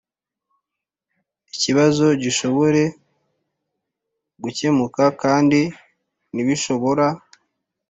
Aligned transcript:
Ikibazo 1.53 2.05
gishobore 2.23 2.81
gukemuka 4.43 5.03
kandi 5.21 5.61
ntibishobora 6.33 7.05